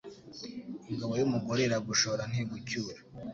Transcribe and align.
Ingabo 0.91 1.13
y’umugore 1.19 1.59
iragushora 1.63 2.23
ntigucyura 2.31 2.99